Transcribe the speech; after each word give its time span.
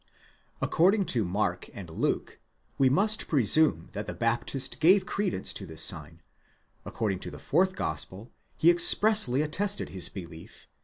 According 0.63 1.05
to 1.13 1.23
Mark 1.23 1.69
and 1.75 1.87
Luke, 1.87 2.39
we 2.79 2.89
must 2.89 3.27
presume 3.27 3.89
that 3.91 4.07
the 4.07 4.15
Baptist 4.15 4.79
gave 4.79 5.05
credence 5.05 5.53
to 5.53 5.67
this 5.67 5.83
sign; 5.83 6.23
according 6.85 7.19
to 7.19 7.29
the 7.29 7.37
fourth 7.37 7.75
Gospel, 7.75 8.31
he 8.57 8.71
expressly 8.71 9.43
attested 9.43 9.89
his 9.89 10.09
belief 10.09 10.67
(i. 10.67 10.73